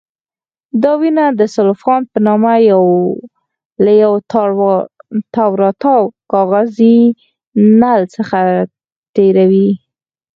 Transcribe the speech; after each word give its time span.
دا 0.83 0.91
وینه 1.01 1.25
د 1.39 1.41
سلوفان 1.55 2.01
په 2.11 2.17
نامه 2.27 2.53
له 3.83 3.91
یو 4.03 4.13
تاوراتاو 5.35 6.01
کاغذي 6.31 6.97
نل 7.81 8.01
څخه 8.15 8.39
تېروي. 9.15 9.69